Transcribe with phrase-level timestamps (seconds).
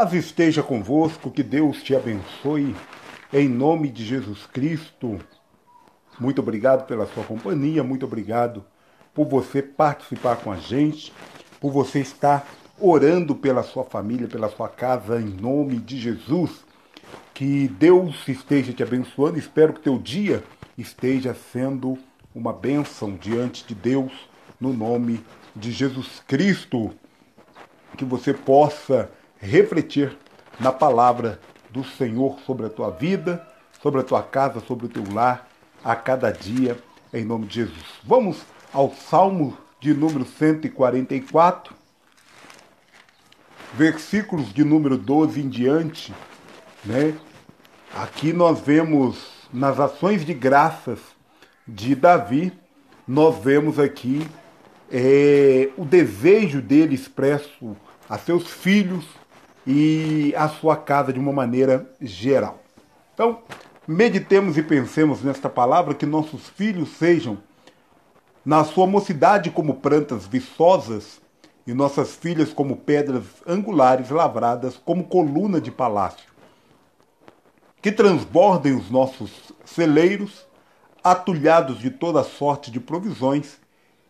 [0.00, 2.74] paz esteja convosco, que Deus te abençoe,
[3.30, 5.20] em nome de Jesus Cristo.
[6.18, 8.64] Muito obrigado pela sua companhia, muito obrigado
[9.12, 11.12] por você participar com a gente,
[11.60, 12.48] por você estar
[12.80, 16.64] orando pela sua família, pela sua casa, em nome de Jesus.
[17.34, 20.42] Que Deus esteja te abençoando, espero que teu dia
[20.78, 21.98] esteja sendo
[22.34, 24.12] uma bênção diante de Deus,
[24.58, 25.22] no nome
[25.54, 26.90] de Jesus Cristo.
[27.98, 30.16] Que você possa refletir
[30.58, 31.40] na palavra
[31.70, 33.46] do Senhor sobre a tua vida,
[33.82, 35.48] sobre a tua casa, sobre o teu lar,
[35.82, 36.78] a cada dia,
[37.12, 37.84] em nome de Jesus.
[38.04, 41.74] Vamos ao Salmo de número 144,
[43.72, 46.14] versículos de número 12 em diante,
[46.84, 47.14] né?
[47.94, 50.98] Aqui nós vemos nas ações de graças
[51.66, 52.52] de Davi,
[53.06, 54.26] nós vemos aqui
[54.90, 57.76] é, o desejo dele expresso
[58.08, 59.04] a seus filhos,
[59.66, 62.62] e a sua casa de uma maneira geral.
[63.14, 63.40] Então,
[63.86, 67.38] meditemos e pensemos nesta palavra que nossos filhos sejam,
[68.44, 71.20] na sua mocidade, como plantas viçosas
[71.66, 76.30] e nossas filhas como pedras angulares lavradas como coluna de palácio.
[77.82, 80.46] Que transbordem os nossos celeiros,
[81.04, 83.58] atulhados de toda sorte de provisões,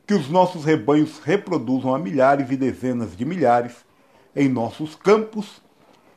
[0.07, 3.85] que os nossos rebanhos reproduzam a milhares e dezenas de milhares
[4.35, 5.61] em nossos campos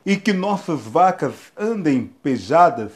[0.04, 2.92] e que nossas vacas andem pejadas,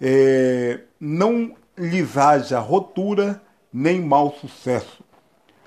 [0.00, 3.40] é, não lhes haja rotura
[3.72, 5.02] nem mau sucesso.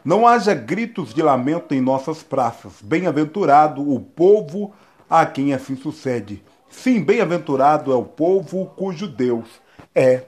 [0.04, 2.74] Não haja gritos de lamento em nossas praças.
[2.82, 4.74] Bem-aventurado o povo
[5.10, 6.44] a quem assim sucede.
[6.70, 9.48] Sim, bem-aventurado é o povo cujo Deus
[9.94, 10.24] é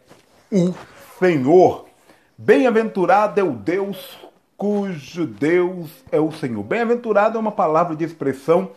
[0.52, 0.74] o
[1.18, 1.86] Senhor.
[2.38, 4.18] Bem-aventurado é o Deus
[4.64, 6.64] cujo Deus é o Senhor.
[6.64, 8.72] Bem-aventurado é uma palavra de expressão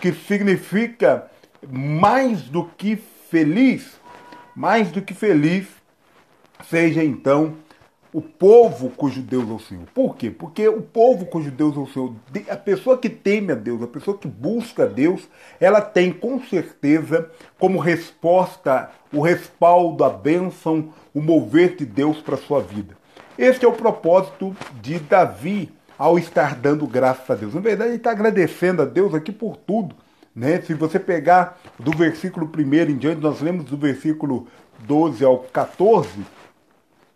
[0.00, 1.28] que significa
[1.68, 2.94] mais do que
[3.28, 4.00] feliz,
[4.54, 5.66] mais do que feliz,
[6.70, 7.56] seja então
[8.12, 9.86] o povo cujo Deus é o Senhor.
[9.92, 10.30] Por quê?
[10.30, 12.14] Porque o povo cujo Deus é o Senhor,
[12.48, 15.28] a pessoa que teme a Deus, a pessoa que busca a Deus,
[15.58, 17.28] ela tem com certeza
[17.58, 23.01] como resposta o respaldo, a bênção, o mover de Deus para a sua vida.
[23.38, 27.54] Este é o propósito de Davi ao estar dando graças a Deus.
[27.54, 29.94] Na verdade, ele está agradecendo a Deus aqui por tudo.
[30.34, 30.60] Né?
[30.62, 34.46] Se você pegar do versículo 1 em diante, nós lemos do versículo
[34.80, 36.08] 12 ao 14,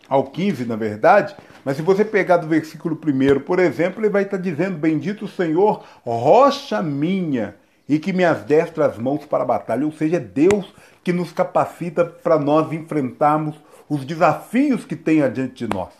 [0.09, 4.23] ao 15, na verdade, mas se você pegar do versículo 1, por exemplo, ele vai
[4.23, 7.57] estar dizendo: Bendito o Senhor, rocha minha,
[7.89, 9.87] e que me destra as mãos para a batalha.
[9.87, 10.73] Ou seja, é Deus
[11.05, 13.57] que nos capacita para nós enfrentarmos
[13.89, 15.91] os desafios que tem adiante de nós.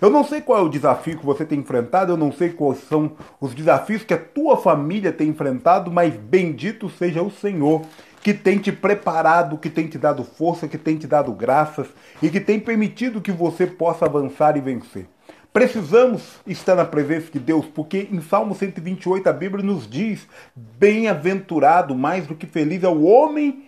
[0.00, 2.80] Eu não sei qual é o desafio que você tem enfrentado, eu não sei quais
[2.86, 7.82] são os desafios que a tua família tem enfrentado, mas bendito seja o Senhor
[8.22, 11.86] que tem te preparado, que tem te dado força, que tem te dado graças
[12.20, 15.06] e que tem permitido que você possa avançar e vencer.
[15.56, 21.94] Precisamos estar na presença de Deus, porque em Salmo 128 a Bíblia nos diz: bem-aventurado,
[21.94, 23.64] mais do que feliz é o homem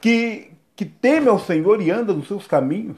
[0.00, 2.96] que, que teme ao Senhor e anda nos seus caminhos.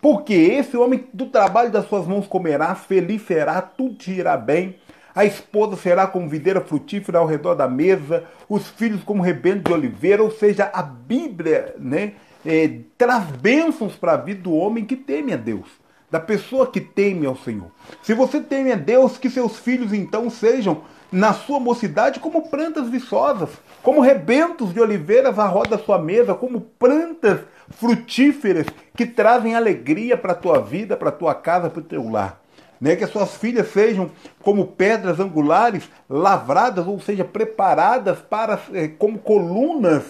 [0.00, 4.76] Porque esse homem do trabalho das suas mãos comerá, feliz será, tudo irá bem.
[5.14, 9.74] A esposa será como videira frutífera ao redor da mesa, os filhos como rebento de
[9.74, 14.96] oliveira, ou seja, a Bíblia né, é, traz bênçãos para a vida do homem que
[14.96, 15.68] teme a Deus,
[16.10, 17.70] da pessoa que teme ao Senhor.
[18.02, 22.88] Se você teme a Deus, que seus filhos então sejam, na sua mocidade, como plantas
[22.88, 23.50] viçosas,
[23.82, 27.40] como rebentos de oliveiras à roda da sua mesa, como plantas
[27.70, 32.08] frutíferas que trazem alegria para a tua vida, para a tua casa, para o teu
[32.08, 32.40] lar.
[32.80, 32.96] Né?
[32.96, 34.10] Que as suas filhas sejam
[34.42, 40.04] como pedras angulares lavradas, ou seja, preparadas para é, como colunas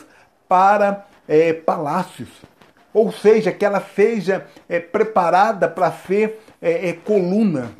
[0.48, 2.28] para é, palácios.
[2.96, 6.40] Ou seja, que ela seja é, preparada para ser
[7.04, 7.70] coluna,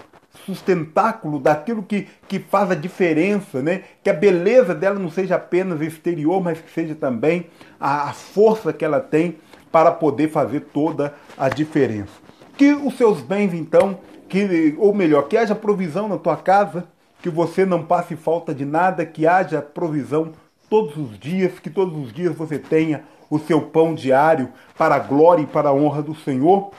[0.45, 3.85] sustentáculo daquilo que, que faz a diferença, né?
[4.03, 7.47] que a beleza dela não seja apenas exterior, mas que seja também
[7.81, 9.39] a, a força que ela tem
[9.73, 12.13] para poder fazer toda a diferença.
[12.55, 13.99] Que os seus bens, então,
[14.29, 16.85] que, ou melhor, que haja provisão na tua casa,
[17.23, 20.33] que você não passe falta de nada, que haja provisão
[20.69, 25.01] todos os dias, que todos os dias você tenha o seu pão diário para a
[25.01, 26.71] glória e para a honra do Senhor,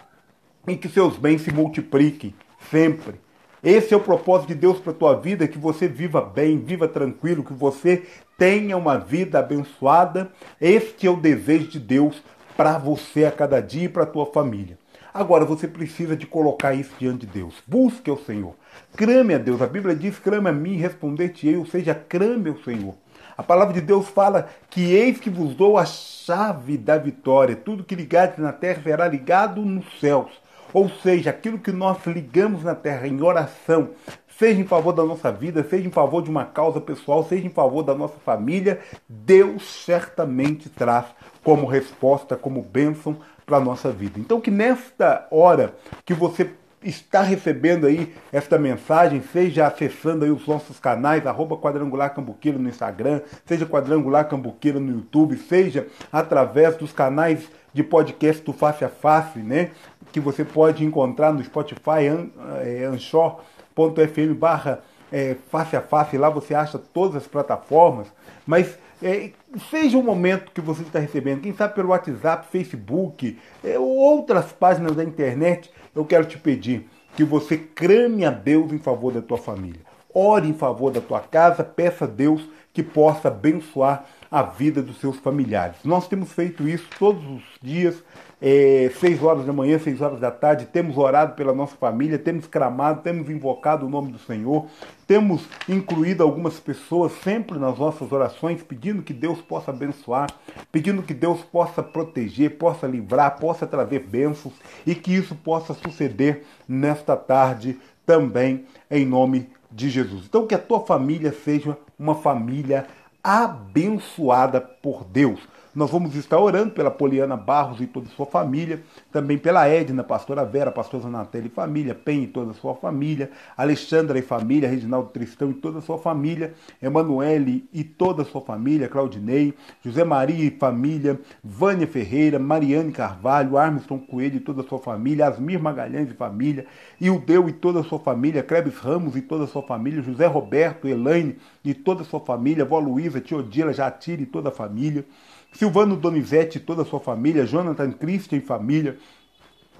[0.68, 2.34] e que seus bens se multipliquem
[2.70, 3.20] sempre.
[3.64, 6.88] Esse é o propósito de Deus para a tua vida, que você viva bem, viva
[6.88, 8.04] tranquilo, que você
[8.38, 10.32] tenha uma vida abençoada.
[10.62, 12.22] Este é o desejo de Deus
[12.56, 14.78] para você a cada dia e para a tua família.
[15.14, 17.56] Agora você precisa de colocar isso diante de Deus.
[17.66, 18.54] Busque o Senhor.
[18.96, 19.62] Crame a Deus.
[19.62, 22.94] A Bíblia diz: crame a mim responder-te-ei, ou seja, crame ao Senhor.
[23.38, 27.56] A palavra de Deus fala que eis que vos dou a chave da vitória.
[27.56, 30.32] Tudo que ligares na terra será ligado nos céus.
[30.74, 33.92] Ou seja, aquilo que nós ligamos na terra em oração,
[34.38, 37.52] seja em favor da nossa vida, seja em favor de uma causa pessoal, seja em
[37.52, 41.06] favor da nossa família, Deus certamente traz
[41.44, 44.20] como resposta, como bênção para a nossa vida.
[44.20, 45.74] Então que nesta hora
[46.04, 46.52] que você
[46.90, 52.70] está recebendo aí esta mensagem, seja acessando aí os nossos canais, arroba Quadrangular Cambuqueiro no
[52.70, 58.90] Instagram, seja Quadrangular Cambuqueiro no YouTube, seja através dos canais de podcast do Face a
[58.90, 59.72] Face, né?
[60.12, 62.30] Que você pode encontrar no Spotify, an,
[62.62, 63.42] é, Anchor,
[63.76, 64.82] fm barra
[65.12, 68.08] é, face a face, lá você acha todas as plataformas,
[68.46, 69.32] mas é,
[69.70, 74.52] seja o momento que você está recebendo, quem sabe pelo WhatsApp, Facebook, é, ou outras
[74.52, 79.22] páginas da internet, eu quero te pedir que você crame a Deus em favor da
[79.22, 79.87] tua família.
[80.20, 82.42] Ore em favor da tua casa, peça a Deus
[82.74, 85.76] que possa abençoar a vida dos seus familiares.
[85.84, 88.04] Nós temos feito isso todos os dias,
[88.42, 92.48] é, seis horas da manhã, seis horas da tarde, temos orado pela nossa família, temos
[92.48, 94.66] clamado, temos invocado o nome do Senhor,
[95.06, 100.32] temos incluído algumas pessoas sempre nas nossas orações, pedindo que Deus possa abençoar,
[100.72, 106.44] pedindo que Deus possa proteger, possa livrar, possa trazer bênçãos e que isso possa suceder
[106.68, 110.26] nesta tarde também, em nome de Jesus.
[110.26, 112.88] Então, que a tua família seja uma família
[113.24, 115.40] abençoada por Deus.
[115.78, 118.82] Nós vamos estar orando pela Poliana Barros e toda a sua família,
[119.12, 123.30] também pela Edna, pastora Vera, pastora Zanatelli e família, Pen e toda a sua família,
[123.56, 128.42] Alexandra e família, Reginaldo Tristão e toda a sua família, Emanuele e toda a sua
[128.42, 129.54] família, Claudinei,
[129.86, 135.28] José Maria e família, Vânia Ferreira, Mariane Carvalho, Armstrong Coelho e toda a sua família,
[135.28, 136.66] Asmir Magalhães e família,
[137.00, 140.88] Ildeu e toda a sua família, Crebes Ramos e toda a sua família, José Roberto,
[140.88, 145.06] Elaine e toda a sua família, Vó Luísa, Tiodila, Jatira e toda a família,
[145.52, 148.98] Silvano Donizete e toda a sua família, Jonathan Christian e família,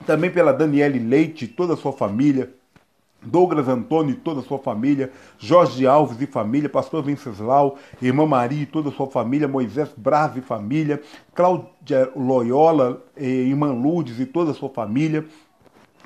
[0.06, 2.54] também pela Daniele Leite e toda a sua família,
[3.22, 8.62] Douglas Antônio e toda a sua família, Jorge Alves e família, Pastor Venceslau, Irmã Maria
[8.62, 11.02] e toda a sua família, Moisés Braz e família,
[11.34, 15.26] Cláudia Loyola, Irmã Lourdes e toda a sua família,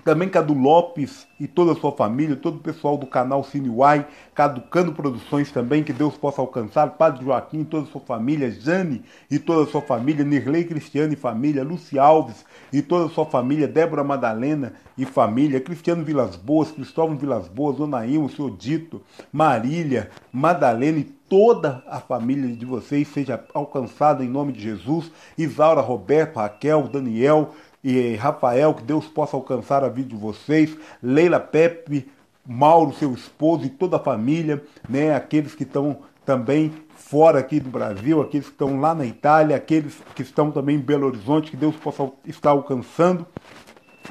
[0.03, 4.05] também Cadu Lopes e toda a sua família, todo o pessoal do canal Cine Uai,
[4.33, 9.03] Caducando Produções também, que Deus possa alcançar, Padre Joaquim e toda a sua família, Jane
[9.29, 13.25] e toda a sua família, Nirley Cristiano e família, Luci Alves e toda a sua
[13.25, 19.01] família, Débora Madalena e família, Cristiano Vilas Boas, Cristóvão Vilas Boas, Onaímo, seu Dito,
[19.31, 25.79] Marília, Madalena e toda a família de vocês seja alcançada em nome de Jesus, Isaura,
[25.79, 32.07] Roberto, Raquel, Daniel, e Rafael, que Deus possa alcançar a vida de vocês, Leila Pepe,
[32.45, 35.15] Mauro, seu esposo e toda a família, né?
[35.15, 39.95] Aqueles que estão também fora aqui do Brasil, aqueles que estão lá na Itália, aqueles
[40.15, 43.25] que estão também em Belo Horizonte, que Deus possa estar alcançando.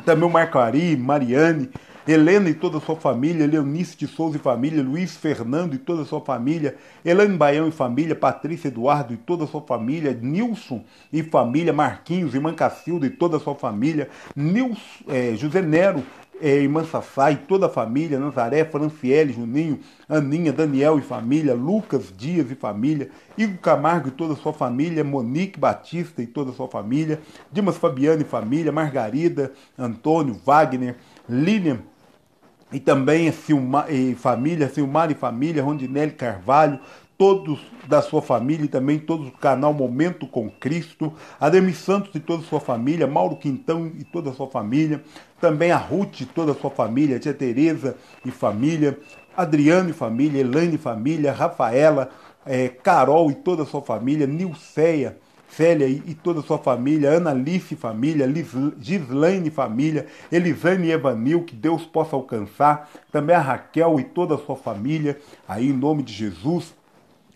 [0.04, 1.70] Também o Marco Ari, Mariane,
[2.06, 6.02] Helena e toda a sua família, Leonice de Souza e família, Luiz Fernando e toda
[6.02, 10.82] a sua família, Elaine Baião e família, Patrícia Eduardo e toda a sua família, Nilson
[11.12, 16.02] e família, Marquinhos, irmã Cacilda e toda a sua família, Nilson, é, José Nero
[16.40, 19.78] é, irmã Sassá e toda a família, Nazaré, Franciele, Juninho,
[20.08, 25.04] Aninha, Daniel e família, Lucas Dias e família, Igor Camargo e toda a sua família,
[25.04, 27.20] Monique Batista e toda a sua família,
[27.52, 30.96] Dimas Fabiano e família, Margarida, Antônio, Wagner,
[31.30, 31.78] Lilian
[32.72, 36.80] e também Silmar, e família, Silmar e família, Rondinelli Carvalho,
[37.16, 42.20] todos da sua família e também todos do canal Momento com Cristo, Ademir Santos e
[42.20, 45.02] toda a sua família, Mauro Quintão e toda a sua família,
[45.40, 48.98] também a Ruth e toda a sua família, Tia Tereza e família,
[49.36, 52.10] Adriano e família, Elaine e família, Rafaela,
[52.46, 55.18] é, Carol e toda a sua família, Nilceia,
[55.50, 58.26] Célia e toda a sua família, Ana Alice família,
[58.80, 64.36] Gislaine e família, Elisane e Evanil, que Deus possa alcançar, também a Raquel e toda
[64.36, 66.74] a sua família, aí em nome de Jesus,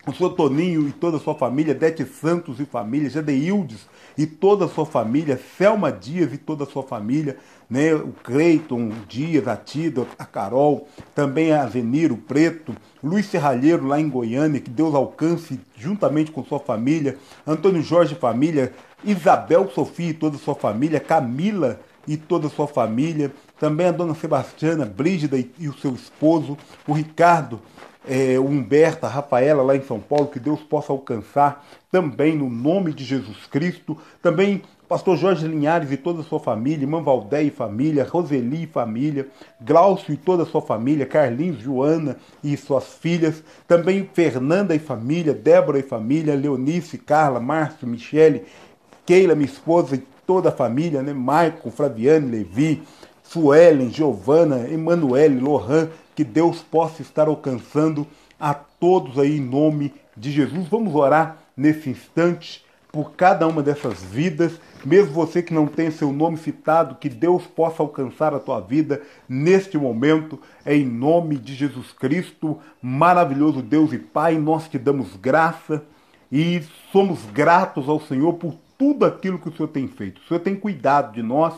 [0.07, 4.65] o seu Toninho e toda a sua família, Dete Santos e família, Jadeildes e toda
[4.65, 7.37] a sua família, Selma Dias e toda a sua família,
[7.69, 7.93] né?
[7.93, 14.07] o Creiton Dias, a Tida, a Carol, também a Zeniro Preto, Luiz Serralheiro lá em
[14.07, 20.35] Goiânia, que Deus alcance juntamente com sua família, Antônio Jorge família, Isabel Sofia e toda
[20.35, 25.51] a sua família, Camila e toda a sua família, também a dona Sebastiana, Brígida e,
[25.57, 26.55] e o seu esposo,
[26.87, 27.59] o Ricardo
[28.07, 32.49] é, o Humberto, a Rafaela lá em São Paulo, que Deus possa alcançar também no
[32.49, 33.97] nome de Jesus Cristo.
[34.21, 38.67] Também Pastor Jorge Linhares e toda a sua família, irmã Valdé e família, Roseli e
[38.67, 39.27] família,
[39.59, 45.33] Glaucio e toda a sua família, Carlinhos, Joana e suas filhas, também Fernanda e família,
[45.33, 48.43] Débora e família, Leonice, Carla, Márcio, Michele,
[49.07, 51.13] Keila, minha esposa e toda a família, né?
[51.13, 52.83] Maicon, Flaviane, Levi,
[53.23, 58.07] Suelen, Giovana, Emanuele, Lohan, que Deus possa estar alcançando
[58.39, 60.67] a todos aí em nome de Jesus.
[60.67, 64.53] Vamos orar nesse instante por cada uma dessas vidas,
[64.85, 69.01] mesmo você que não tem seu nome citado, que Deus possa alcançar a tua vida
[69.27, 75.83] neste momento, em nome de Jesus Cristo, maravilhoso Deus e Pai, nós te damos graça
[76.31, 80.21] e somos gratos ao Senhor por tudo aquilo que o Senhor tem feito.
[80.21, 81.53] O Senhor tem cuidado de nós,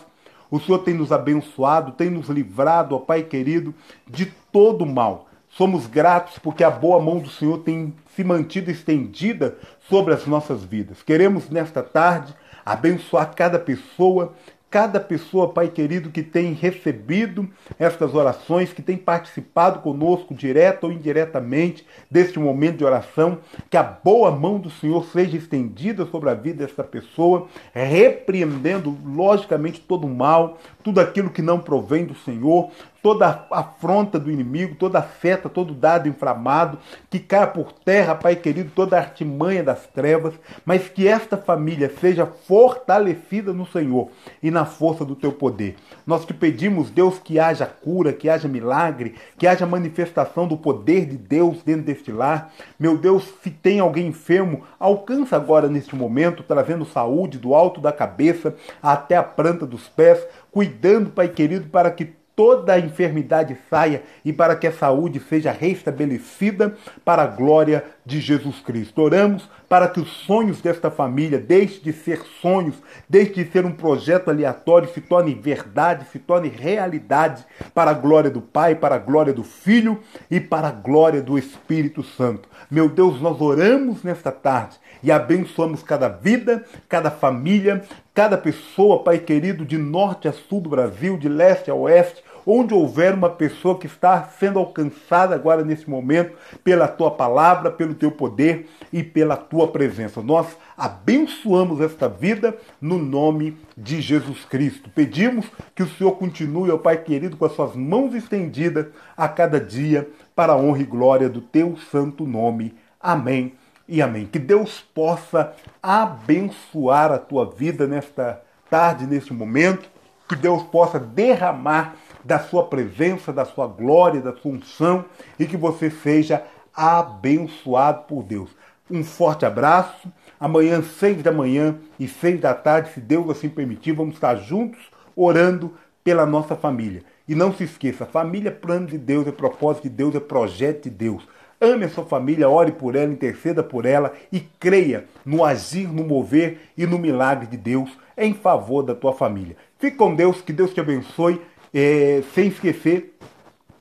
[0.49, 3.73] o Senhor tem nos abençoado, tem nos livrado, ó Pai querido,
[4.07, 5.27] de todo mal.
[5.49, 9.57] Somos gratos porque a boa mão do Senhor tem se mantido estendida
[9.89, 11.01] sobre as nossas vidas.
[11.01, 12.33] Queremos nesta tarde
[12.65, 14.33] abençoar cada pessoa,
[14.69, 17.47] cada pessoa, Pai querido, que tem recebido
[17.79, 23.83] estas orações, que tem participado conosco, direta ou indiretamente, deste momento de oração, que a
[23.83, 30.13] boa mão do Senhor seja estendida sobre a vida dessa pessoa, repreendendo, logicamente, todo o
[30.13, 30.57] mal,
[30.87, 32.71] tudo aquilo que não provém do Senhor,
[33.03, 36.77] toda afronta do inimigo, toda seta, todo dado inflamado,
[37.09, 40.33] que caia por terra, Pai querido, toda artimanha das trevas,
[40.65, 44.09] mas que esta família seja fortalecida no Senhor
[44.41, 45.75] e na força do teu poder.
[46.05, 51.05] Nós te pedimos, Deus, que haja cura, que haja milagre, que haja manifestação do poder
[51.05, 52.53] de Deus dentro deste lar.
[52.79, 57.91] Meu Deus, se tem alguém enfermo, alcança agora neste momento, trazendo saúde do alto da
[57.91, 60.25] cabeça até a planta dos pés,
[60.57, 65.51] cuidando, Pai querido, para que toda a enfermidade saia e para que a saúde seja
[65.51, 66.73] restabelecida
[67.05, 69.01] para a glória de Jesus Cristo.
[69.01, 72.75] Oramos para que os sonhos desta família deixe de ser sonhos,
[73.07, 78.29] deixe de ser um projeto aleatório, se torne verdade, se torne realidade para a glória
[78.29, 79.99] do Pai, para a glória do Filho
[80.31, 82.47] e para a glória do Espírito Santo.
[82.71, 87.83] Meu Deus, nós oramos nesta tarde e abençoamos cada vida, cada família,
[88.13, 92.73] cada pessoa, Pai querido, de norte a sul do Brasil, de leste a oeste, onde
[92.73, 98.09] houver uma pessoa que está sendo alcançada agora nesse momento pela tua palavra, pelo teu
[98.09, 100.21] poder e pela tua presença.
[100.21, 104.89] Nós abençoamos esta vida no nome de Jesus Cristo.
[104.95, 108.85] Pedimos que o Senhor continue, ó Pai querido, com as suas mãos estendidas
[109.17, 112.73] a cada dia para a honra e glória do teu santo nome.
[112.97, 113.55] Amém
[113.89, 114.25] e amém.
[114.25, 119.89] Que Deus possa abençoar a tua vida nesta tarde, neste momento.
[120.29, 121.95] Que Deus possa derramar
[122.27, 125.05] da sua presença, da sua glória, da sua unção
[125.39, 126.43] e que você seja
[126.75, 128.49] abençoado por Deus.
[128.91, 130.11] Um forte abraço.
[130.37, 134.79] Amanhã, seis da manhã e seis da tarde, se Deus assim permitir, vamos estar juntos
[135.15, 137.01] orando pela nossa família.
[137.27, 140.83] E não se esqueça, família é plano de Deus, é propósito de Deus, é projeto
[140.83, 141.27] de Deus.
[141.59, 146.03] Ame a sua família, ore por ela, interceda por ela e creia no agir, no
[146.03, 149.55] mover e no milagre de Deus em favor da tua família.
[149.79, 151.41] Fique com Deus, que Deus te abençoe
[151.73, 153.17] é, sem esquecer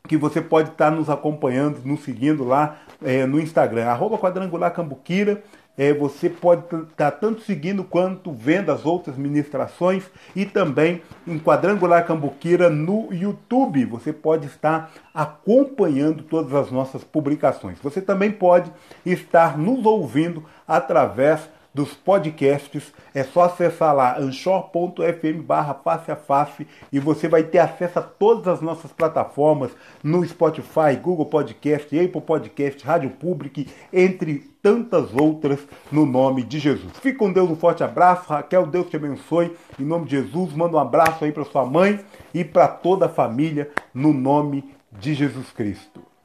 [0.06, 5.42] que você pode estar nos acompanhando, nos seguindo lá é, no Instagram, arroba quadrangular cambuquira.
[5.78, 12.06] É, você pode estar tanto seguindo quanto vendo as outras ministrações e também em Quadrangular
[12.06, 13.84] Cambuquira no YouTube.
[13.84, 17.78] Você pode estar acompanhando todas as nossas publicações.
[17.82, 18.72] Você também pode
[19.04, 22.90] estar nos ouvindo através dos podcasts.
[23.14, 28.02] É só acessar lá anchor.fm barra face a face e você vai ter acesso a
[28.02, 35.60] todas as nossas plataformas no Spotify, Google Podcast, Apple Podcast, Rádio Public, entre tantas outras
[35.92, 36.92] no nome de Jesus.
[36.94, 38.30] Fique com Deus, um forte abraço.
[38.30, 39.54] Raquel, Deus te abençoe.
[39.78, 42.00] Em nome de Jesus, manda um abraço aí para sua mãe
[42.32, 46.15] e para toda a família no nome de Jesus Cristo.